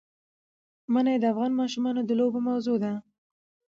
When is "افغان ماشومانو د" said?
1.33-2.11